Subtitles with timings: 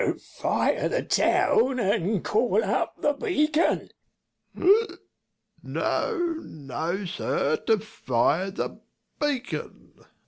[0.03, 3.89] To fire the town, and call up the beacon.
[4.55, 4.87] Second W.
[5.61, 8.79] No, no, sir, to fire the
[9.19, 9.99] beacon.